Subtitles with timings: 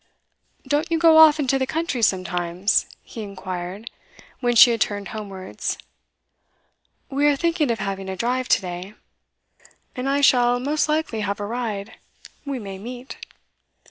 [0.67, 3.91] 'Don't you go off into the country sometimes?' he inquired,
[4.39, 5.77] when she had turned homewards.
[7.11, 8.93] 'We are thinking of having a drive to day.'
[9.95, 11.99] 'And I shall most likely have a ride;
[12.45, 13.17] we may meet.